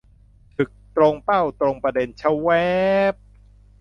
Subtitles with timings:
[0.55, 0.69] ฉึก!
[0.95, 2.69] ตรงเป้า ตรงประเด็น ชะแว้
[3.11, 3.15] บบบบบ